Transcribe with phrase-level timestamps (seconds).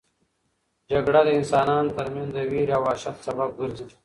[0.91, 3.87] جګړه د انسانانو ترمنځ د وېرې او وحشت سبب ګرځي.